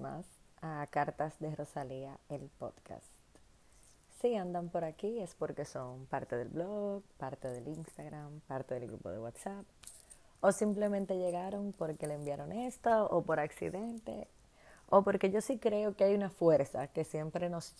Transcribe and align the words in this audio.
más 0.00 0.24
a 0.62 0.86
Cartas 0.90 1.38
de 1.40 1.54
Rosalía, 1.54 2.18
el 2.30 2.48
podcast. 2.58 3.04
Si 4.20 4.34
andan 4.34 4.70
por 4.70 4.82
aquí 4.82 5.20
es 5.20 5.34
porque 5.34 5.66
son 5.66 6.06
parte 6.06 6.36
del 6.36 6.48
blog, 6.48 7.02
parte 7.18 7.48
del 7.48 7.68
Instagram, 7.68 8.40
parte 8.48 8.74
del 8.74 8.88
grupo 8.88 9.10
de 9.10 9.18
WhatsApp, 9.18 9.66
o 10.40 10.52
simplemente 10.52 11.18
llegaron 11.18 11.72
porque 11.72 12.06
le 12.06 12.14
enviaron 12.14 12.50
esto, 12.52 13.06
o 13.10 13.22
por 13.22 13.40
accidente, 13.40 14.26
o 14.88 15.02
porque 15.02 15.30
yo 15.30 15.42
sí 15.42 15.58
creo 15.58 15.94
que 15.94 16.04
hay 16.04 16.14
una 16.14 16.30
fuerza 16.30 16.86
que 16.86 17.04
siempre 17.04 17.50
nos 17.50 17.74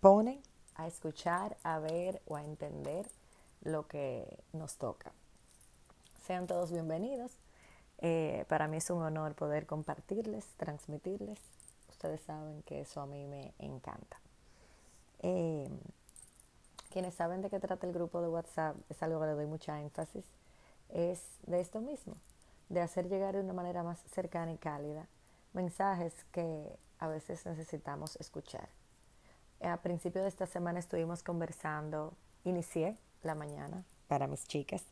pone 0.00 0.42
a 0.74 0.86
escuchar, 0.86 1.56
a 1.62 1.78
ver 1.78 2.20
o 2.26 2.36
a 2.36 2.44
entender 2.44 3.06
lo 3.62 3.86
que 3.86 4.38
nos 4.52 4.76
toca. 4.76 5.12
Sean 6.26 6.46
todos 6.46 6.70
bienvenidos. 6.70 7.32
Eh, 8.00 8.44
para 8.48 8.66
mí 8.68 8.78
es 8.78 8.90
un 8.90 9.02
honor 9.02 9.34
poder 9.34 9.66
compartirles, 9.66 10.46
transmitirles. 10.56 11.38
Ustedes 11.88 12.20
saben 12.22 12.62
que 12.62 12.80
eso 12.80 13.00
a 13.00 13.06
mí 13.06 13.26
me 13.26 13.52
encanta. 13.58 14.20
Eh, 15.22 15.68
quienes 16.90 17.14
saben 17.14 17.42
de 17.42 17.50
qué 17.50 17.60
trata 17.60 17.86
el 17.86 17.92
grupo 17.92 18.20
de 18.20 18.28
WhatsApp, 18.28 18.76
es 18.88 19.02
algo 19.02 19.20
que 19.20 19.26
le 19.26 19.32
doy 19.32 19.46
mucha 19.46 19.80
énfasis, 19.80 20.24
es 20.88 21.22
de 21.46 21.60
esto 21.60 21.80
mismo, 21.80 22.14
de 22.68 22.80
hacer 22.80 23.08
llegar 23.08 23.34
de 23.34 23.40
una 23.40 23.52
manera 23.52 23.82
más 23.82 24.00
cercana 24.12 24.52
y 24.52 24.56
cálida 24.56 25.06
mensajes 25.52 26.14
que 26.32 26.78
a 26.98 27.08
veces 27.08 27.44
necesitamos 27.46 28.16
escuchar. 28.16 28.68
A 29.60 29.76
principio 29.78 30.22
de 30.22 30.28
esta 30.28 30.46
semana 30.46 30.78
estuvimos 30.78 31.22
conversando, 31.22 32.14
inicié 32.44 32.96
la 33.22 33.34
mañana 33.34 33.84
para 34.08 34.26
mis 34.26 34.46
chicas, 34.46 34.84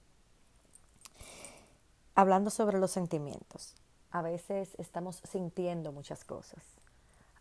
hablando 2.19 2.51
sobre 2.51 2.81
los 2.81 2.91
sentimientos. 2.91 3.77
A 4.11 4.23
veces 4.23 4.75
estamos 4.79 5.23
sintiendo 5.23 5.93
muchas 5.93 6.25
cosas. 6.25 6.65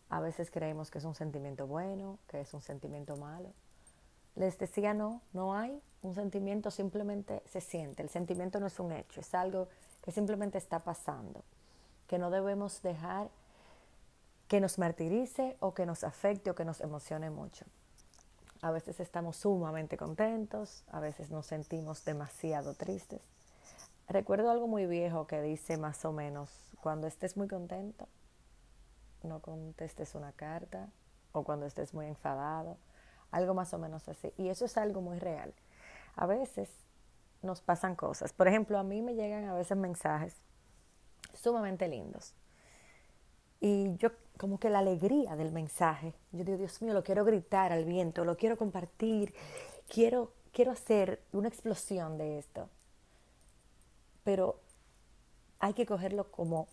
A 0.08 0.20
veces 0.20 0.52
creemos 0.52 0.88
que 0.92 0.98
es 0.98 1.04
un 1.04 1.16
sentimiento 1.16 1.66
bueno, 1.66 2.20
que 2.28 2.40
es 2.40 2.54
un 2.54 2.62
sentimiento 2.62 3.16
malo. 3.16 3.48
Les 4.36 4.56
decía, 4.56 4.94
no, 4.94 5.20
no 5.32 5.56
hay 5.56 5.82
un 6.02 6.14
sentimiento, 6.14 6.70
simplemente 6.70 7.42
se 7.50 7.60
siente. 7.60 8.04
El 8.04 8.08
sentimiento 8.08 8.60
no 8.60 8.68
es 8.68 8.78
un 8.78 8.92
hecho, 8.92 9.20
es 9.20 9.34
algo 9.34 9.66
que 10.00 10.12
simplemente 10.12 10.58
está 10.58 10.78
pasando, 10.78 11.42
que 12.06 12.18
no 12.20 12.30
debemos 12.30 12.80
dejar 12.80 13.30
que 14.46 14.60
nos 14.60 14.78
martirice 14.78 15.56
o 15.58 15.74
que 15.74 15.86
nos 15.86 16.04
afecte 16.04 16.50
o 16.50 16.54
que 16.54 16.64
nos 16.64 16.80
emocione 16.82 17.30
mucho. 17.30 17.66
A 18.62 18.70
veces 18.70 19.00
estamos 19.00 19.38
sumamente 19.38 19.96
contentos, 19.96 20.84
a 20.92 21.00
veces 21.00 21.32
nos 21.32 21.46
sentimos 21.46 22.04
demasiado 22.04 22.74
tristes. 22.74 23.20
Recuerdo 24.08 24.50
algo 24.50 24.66
muy 24.66 24.86
viejo 24.86 25.26
que 25.26 25.42
dice 25.42 25.76
más 25.76 26.02
o 26.06 26.12
menos, 26.12 26.50
cuando 26.80 27.06
estés 27.06 27.36
muy 27.36 27.46
contento, 27.46 28.08
no 29.22 29.40
contestes 29.40 30.14
una 30.14 30.32
carta, 30.32 30.88
o 31.32 31.44
cuando 31.44 31.66
estés 31.66 31.92
muy 31.92 32.06
enfadado, 32.06 32.78
algo 33.30 33.52
más 33.52 33.74
o 33.74 33.78
menos 33.78 34.08
así. 34.08 34.32
Y 34.38 34.48
eso 34.48 34.64
es 34.64 34.78
algo 34.78 35.02
muy 35.02 35.18
real. 35.18 35.52
A 36.16 36.24
veces 36.24 36.70
nos 37.42 37.60
pasan 37.60 37.96
cosas. 37.96 38.32
Por 38.32 38.48
ejemplo, 38.48 38.78
a 38.78 38.82
mí 38.82 39.02
me 39.02 39.14
llegan 39.14 39.44
a 39.44 39.52
veces 39.52 39.76
mensajes 39.76 40.34
sumamente 41.34 41.86
lindos. 41.86 42.34
Y 43.60 43.94
yo 43.96 44.10
como 44.38 44.58
que 44.58 44.70
la 44.70 44.78
alegría 44.78 45.36
del 45.36 45.52
mensaje, 45.52 46.14
yo 46.32 46.44
digo, 46.44 46.56
Dios 46.56 46.80
mío, 46.80 46.94
lo 46.94 47.04
quiero 47.04 47.26
gritar 47.26 47.72
al 47.72 47.84
viento, 47.84 48.24
lo 48.24 48.38
quiero 48.38 48.56
compartir, 48.56 49.34
quiero, 49.86 50.32
quiero 50.50 50.70
hacer 50.70 51.20
una 51.32 51.48
explosión 51.48 52.16
de 52.16 52.38
esto 52.38 52.70
pero 54.28 54.60
hay 55.58 55.72
que 55.72 55.86
cogerlo 55.86 56.30
como 56.30 56.68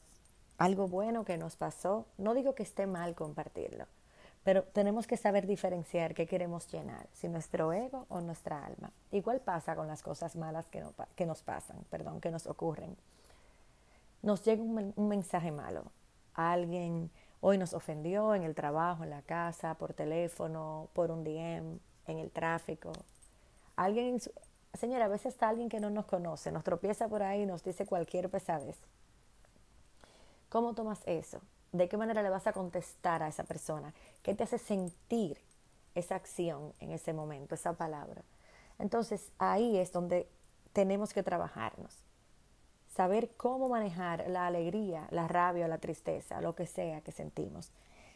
algo 0.57 0.89
bueno 0.89 1.23
que 1.23 1.37
nos 1.37 1.55
pasó. 1.55 2.05
No 2.17 2.33
digo 2.33 2.53
que 2.53 2.63
esté 2.63 2.85
mal 2.85 3.16
compartirlo, 3.16 3.85
pero 4.43 4.63
tenemos 4.63 5.07
que 5.07 5.16
saber 5.16 5.47
diferenciar 5.47 6.13
qué 6.13 6.27
queremos 6.27 6.69
llenar, 6.69 7.07
si 7.13 7.29
nuestro 7.29 7.71
ego 7.71 8.07
o 8.09 8.19
nuestra 8.19 8.65
alma. 8.65 8.91
Igual 9.13 9.39
pasa 9.39 9.73
con 9.73 9.88
las 9.88 10.03
cosas 10.03 10.35
malas 10.35 10.65
que, 10.65 11.25
nos 11.25 11.44
pasan, 11.44 11.77
perdón, 11.89 12.19
que 12.19 12.29
nos 12.29 12.45
ocurren. 12.45 12.94
Nos 14.21 14.44
llega 14.44 14.61
un, 14.61 14.91
un 14.94 15.07
mensaje 15.07 15.53
malo. 15.53 15.85
Alguien 16.33 17.09
hoy 17.39 17.57
nos 17.57 17.73
ofendió 17.73 18.35
en 18.35 18.44
el 18.44 18.53
trabajo, 18.53 19.05
en 19.05 19.11
la 19.11 19.21
casa, 19.21 19.75
por 19.75 19.94
teléfono, 19.94 20.89
por 20.91 21.09
un 21.09 21.23
DM, 21.23 21.79
en 22.07 22.17
el 22.19 22.31
tráfico. 22.31 22.91
Alguien 23.77 24.19
Señora, 24.78 25.06
a 25.06 25.09
veces 25.09 25.34
está 25.34 25.50
alguien 25.50 25.69
que 25.69 25.80
no 25.80 25.90
nos 25.90 26.06
conoce, 26.06 26.52
nos 26.52 26.63
tropieza 26.63 27.08
por 27.08 27.24
ahí 27.24 27.44
y 27.44 27.46
nos 27.46 27.63
dice 27.63 27.86
cualquier 27.86 28.30
pesadez. 28.30 28.78
¿Cómo 30.50 30.74
tomas 30.74 31.00
eso? 31.06 31.41
¿De 31.72 31.90
qué 31.90 31.97
manera 31.97 32.24
le 32.24 32.30
vas 32.30 32.47
a 32.47 32.53
contestar 32.53 33.22
a 33.24 33.28
esa 33.28 33.44
persona? 33.44 33.94
¿Qué 34.24 34.34
te 34.34 34.44
hace 34.44 34.58
sentir 34.58 35.38
esa 35.94 36.16
acción 36.16 36.74
en 36.80 36.91
ese 36.91 37.13
momento, 37.13 37.56
esa 37.56 37.74
palabra? 37.74 38.22
Entonces 38.80 39.30
ahí 39.38 39.78
es 39.78 39.91
donde 39.91 40.28
tenemos 40.74 41.13
que 41.13 41.24
trabajarnos. 41.24 41.94
Saber 42.96 43.30
cómo 43.36 43.68
manejar 43.68 44.25
la 44.30 44.47
alegría, 44.47 45.07
la 45.12 45.28
rabia, 45.28 45.68
la 45.68 45.80
tristeza, 45.80 46.40
lo 46.42 46.56
que 46.56 46.66
sea 46.66 47.02
que 47.02 47.12
sentimos. 47.12 47.72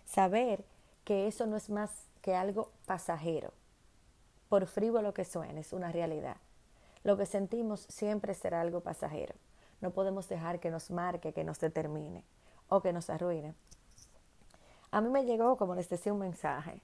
Saber 0.05 0.63
que 1.03 1.27
eso 1.27 1.45
no 1.45 1.57
es 1.57 1.69
más 1.69 1.91
que 2.21 2.35
algo 2.35 2.71
pasajero, 2.85 3.51
por 4.47 4.67
frívolo 4.67 5.13
que 5.13 5.25
suene, 5.25 5.61
es 5.61 5.73
una 5.73 5.91
realidad. 5.91 6.37
Lo 7.03 7.17
que 7.17 7.25
sentimos 7.25 7.81
siempre 7.89 8.33
será 8.33 8.61
algo 8.61 8.81
pasajero. 8.81 9.35
No 9.81 9.91
podemos 9.91 10.27
dejar 10.27 10.59
que 10.59 10.69
nos 10.69 10.91
marque, 10.91 11.33
que 11.33 11.43
nos 11.43 11.59
determine 11.59 12.23
o 12.67 12.81
que 12.81 12.93
nos 12.93 13.09
arruine. 13.09 13.53
A 14.91 15.01
mí 15.01 15.09
me 15.09 15.25
llegó, 15.25 15.57
como 15.57 15.75
les 15.75 15.89
decía, 15.89 16.13
un 16.13 16.19
mensaje. 16.19 16.81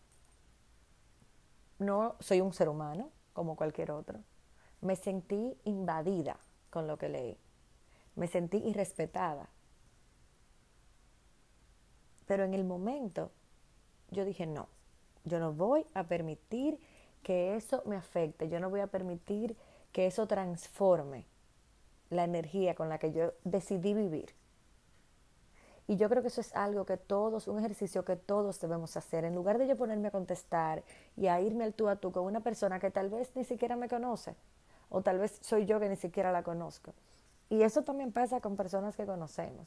No 1.80 2.16
soy 2.20 2.42
un 2.42 2.54
ser 2.54 2.70
humano 2.70 3.10
como 3.34 3.56
cualquier 3.56 3.92
otro. 3.92 4.20
Me 4.82 4.96
sentí 4.96 5.58
invadida 5.66 6.38
con 6.70 6.88
lo 6.88 6.98
que 6.98 7.10
leí. 7.10 7.38
Me 8.16 8.28
sentí 8.28 8.58
irrespetada. 8.58 9.50
Pero 12.28 12.44
en 12.44 12.54
el 12.54 12.64
momento 12.64 13.32
yo 14.12 14.24
dije, 14.24 14.46
no, 14.46 14.68
yo 15.26 15.40
no 15.40 15.54
voy 15.54 15.86
a 15.94 16.04
permitir 16.04 16.80
que 17.24 17.56
eso 17.56 17.82
me 17.86 17.96
afecte. 17.96 18.48
Yo 18.48 18.60
no 18.60 18.70
voy 18.70 18.80
a 18.80 18.88
permitir 18.88 19.58
que 19.96 20.08
eso 20.08 20.28
transforme 20.28 21.26
la 22.10 22.26
energía 22.26 22.76
con 22.76 22.90
la 22.90 22.98
que 22.98 23.14
yo 23.14 23.32
decidí 23.46 23.94
vivir. 23.94 24.36
Y 25.88 25.96
yo 25.96 26.10
creo 26.10 26.22
que 26.22 26.28
eso 26.28 26.42
es 26.42 26.54
algo 26.54 26.86
que 26.86 26.98
todos, 26.98 27.48
un 27.48 27.60
ejercicio 27.60 28.04
que 28.04 28.18
todos 28.18 28.60
debemos 28.60 28.98
hacer. 28.98 29.24
En 29.24 29.34
lugar 29.34 29.58
de 29.58 29.68
yo 29.68 29.78
ponerme 29.78 30.10
a 30.10 30.12
contestar 30.12 30.84
y 31.16 31.28
a 31.28 31.40
irme 31.40 31.64
al 31.64 31.74
tú 31.74 31.88
a 31.88 31.96
tú 31.96 32.12
con 32.12 32.26
una 32.26 32.42
persona 32.42 32.78
que 32.78 32.92
tal 32.92 33.10
vez 33.10 33.32
ni 33.36 33.46
siquiera 33.46 33.78
me 33.78 33.88
conoce, 33.88 34.36
o 34.90 35.02
tal 35.02 35.18
vez 35.18 35.40
soy 35.42 35.66
yo 35.66 35.80
que 35.80 35.88
ni 35.88 35.96
siquiera 35.96 36.34
la 36.34 36.44
conozco. 36.44 36.94
Y 37.50 37.62
eso 37.62 37.82
también 37.84 38.12
pasa 38.12 38.42
con 38.42 38.58
personas 38.58 38.98
que 38.98 39.06
conocemos. 39.06 39.66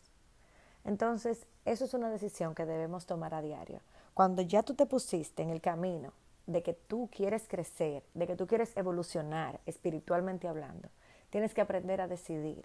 Entonces, 0.85 1.47
eso 1.65 1.87
es 1.87 1.95
una 1.95 2.11
decisión 2.11 2.55
que 2.55 2.67
debemos 2.67 3.07
tomar 3.07 3.33
a 3.33 3.41
diario. 3.41 3.81
Cuando 4.13 4.43
ya 4.43 4.63
tú 4.63 4.75
te 4.75 4.85
pusiste 4.85 5.43
en 5.43 5.49
el 5.49 5.63
camino 5.63 6.13
de 6.49 6.63
que 6.63 6.73
tú 6.73 7.11
quieres 7.15 7.47
crecer, 7.47 8.03
de 8.15 8.27
que 8.27 8.35
tú 8.35 8.47
quieres 8.47 8.75
evolucionar 8.75 9.61
espiritualmente 9.67 10.49
hablando, 10.49 10.89
tienes 11.29 11.53
que 11.53 11.61
aprender 11.61 12.01
a 12.01 12.09
decidir 12.09 12.65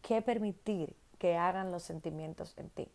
qué 0.00 0.22
permitir 0.22 0.96
que 1.18 1.36
hagan 1.36 1.70
los 1.70 1.82
sentimientos 1.82 2.56
en 2.56 2.70
ti. 2.70 2.88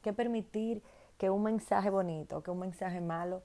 Qué 0.00 0.14
permitir 0.14 0.82
que 1.18 1.28
un 1.28 1.42
mensaje 1.42 1.90
bonito, 1.90 2.42
que 2.42 2.50
un 2.50 2.60
mensaje 2.60 3.02
malo 3.02 3.42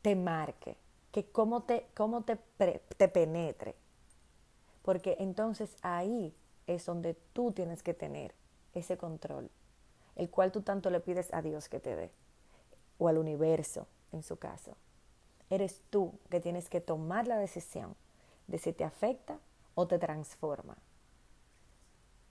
te 0.00 0.14
marque, 0.14 0.76
que 1.10 1.24
cómo 1.24 1.64
te, 1.64 1.88
cómo 1.94 2.22
te, 2.22 2.36
te 2.96 3.08
penetre. 3.08 3.74
Porque 4.82 5.16
entonces 5.18 5.76
ahí 5.82 6.32
es 6.68 6.86
donde 6.86 7.14
tú 7.32 7.50
tienes 7.50 7.82
que 7.82 7.94
tener 7.94 8.32
ese 8.74 8.96
control, 8.96 9.50
el 10.14 10.30
cual 10.30 10.52
tú 10.52 10.62
tanto 10.62 10.88
le 10.90 11.00
pides 11.00 11.34
a 11.34 11.42
Dios 11.42 11.68
que 11.68 11.80
te 11.80 11.96
dé, 11.96 12.12
o 12.98 13.08
al 13.08 13.18
universo 13.18 13.88
en 14.14 14.22
su 14.22 14.38
caso. 14.38 14.76
Eres 15.50 15.82
tú 15.90 16.18
que 16.30 16.40
tienes 16.40 16.68
que 16.68 16.80
tomar 16.80 17.28
la 17.28 17.38
decisión 17.38 17.94
de 18.46 18.58
si 18.58 18.72
te 18.72 18.84
afecta 18.84 19.38
o 19.74 19.86
te 19.86 19.98
transforma. 19.98 20.76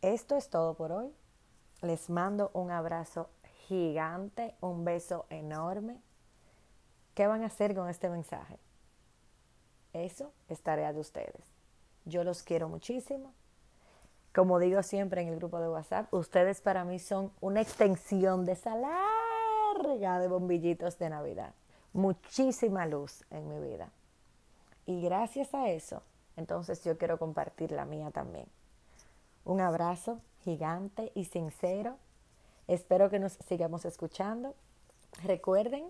Esto 0.01 0.35
es 0.35 0.49
todo 0.49 0.73
por 0.73 0.91
hoy. 0.91 1.13
Les 1.81 2.09
mando 2.09 2.49
un 2.53 2.71
abrazo 2.71 3.29
gigante, 3.67 4.55
un 4.61 4.83
beso 4.83 5.25
enorme. 5.29 6.01
¿Qué 7.13 7.27
van 7.27 7.43
a 7.43 7.47
hacer 7.47 7.75
con 7.75 7.89
este 7.89 8.09
mensaje? 8.09 8.57
Eso 9.93 10.33
es 10.49 10.61
tarea 10.61 10.91
de 10.91 10.99
ustedes. 10.99 11.53
Yo 12.05 12.23
los 12.23 12.41
quiero 12.43 12.67
muchísimo. 12.67 13.33
Como 14.33 14.57
digo 14.57 14.81
siempre 14.81 15.21
en 15.21 15.27
el 15.27 15.35
grupo 15.35 15.59
de 15.59 15.69
WhatsApp, 15.69 16.11
ustedes 16.11 16.61
para 16.61 16.83
mí 16.83 16.97
son 16.97 17.31
una 17.39 17.61
extensión 17.61 18.45
de 18.45 18.53
esa 18.53 18.75
larga 18.75 20.19
de 20.19 20.27
bombillitos 20.27 20.97
de 20.97 21.09
Navidad 21.09 21.53
muchísima 21.93 22.85
luz 22.85 23.23
en 23.29 23.47
mi 23.47 23.59
vida. 23.59 23.91
Y 24.85 25.01
gracias 25.01 25.53
a 25.53 25.69
eso, 25.69 26.01
entonces 26.35 26.83
yo 26.83 26.97
quiero 26.97 27.17
compartir 27.17 27.71
la 27.71 27.85
mía 27.85 28.11
también. 28.11 28.47
Un 29.45 29.61
abrazo 29.61 30.19
gigante 30.43 31.11
y 31.15 31.25
sincero. 31.25 31.97
Espero 32.67 33.09
que 33.09 33.19
nos 33.19 33.33
sigamos 33.47 33.85
escuchando. 33.85 34.55
Recuerden 35.23 35.85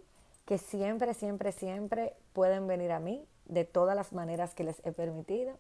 que 0.46 0.58
siempre, 0.58 1.14
siempre, 1.14 1.52
siempre 1.52 2.16
pueden 2.34 2.68
venir 2.68 2.92
a 2.92 3.00
mí 3.00 3.26
de 3.46 3.66
todas 3.66 3.96
las 3.96 4.14
maneras 4.14 4.54
que 4.54 4.64
les 4.64 4.86
he 4.86 4.92
permitido 4.92 5.58